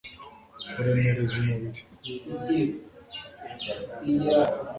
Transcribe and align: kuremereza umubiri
kuremereza 0.73 1.33
umubiri 1.41 1.81